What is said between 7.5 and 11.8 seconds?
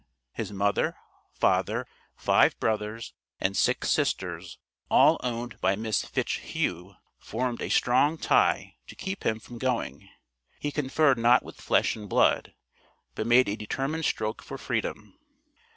a strong tie to keep him from going; he "conferred not with